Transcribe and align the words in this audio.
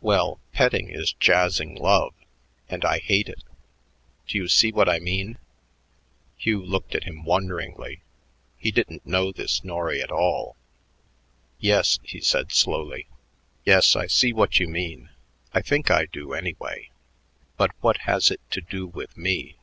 Well, 0.00 0.40
petting 0.50 0.88
is 0.90 1.12
jazzing 1.20 1.76
love; 1.76 2.12
and 2.68 2.84
I 2.84 2.98
hate 2.98 3.28
it. 3.28 3.44
Do 4.26 4.36
you 4.36 4.48
see 4.48 4.72
what 4.72 4.88
I 4.88 4.98
mean?" 4.98 5.38
Hugh 6.36 6.60
looked 6.66 6.96
at 6.96 7.04
him 7.04 7.22
wonderingly. 7.22 8.00
He 8.58 8.72
didn't 8.72 9.06
know 9.06 9.30
this 9.30 9.62
Norry 9.62 10.02
at 10.02 10.10
all. 10.10 10.56
"Yes," 11.60 12.00
he 12.02 12.20
said 12.20 12.50
slowly; 12.50 13.06
"yes, 13.64 13.94
I 13.94 14.08
see 14.08 14.32
what 14.32 14.58
you 14.58 14.66
mean; 14.66 15.10
I 15.54 15.62
think 15.62 15.88
I 15.88 16.06
do, 16.06 16.32
anyway. 16.32 16.90
But 17.56 17.70
what 17.80 17.98
has 17.98 18.28
it 18.32 18.40
to 18.50 18.60
do 18.60 18.88
with 18.88 19.16
me?" 19.16 19.54